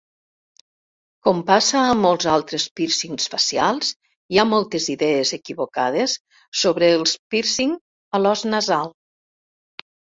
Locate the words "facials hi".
3.35-4.41